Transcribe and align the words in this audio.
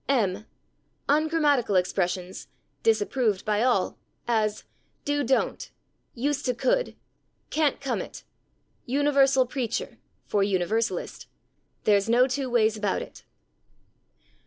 m. 0.09 0.47
"Ungrammatical 1.07 1.75
expressions, 1.75 2.47
disapproved 2.81 3.45
by 3.45 3.61
all," 3.61 3.99
as 4.27 4.63
/do 5.05 5.23
don't/, 5.23 5.69
/used 6.17 6.43
to 6.45 6.55
could/, 6.55 6.95
/can't 7.51 7.79
come 7.79 8.01
it/, 8.01 8.23
/Universal 8.89 9.47
preacher/ 9.47 9.99
(for 10.25 10.41
/Universalist/), 10.41 11.27
/there's 11.85 12.09
no 12.09 12.25
two 12.25 12.49
ways 12.49 12.75
about 12.75 13.03
it 13.03 13.25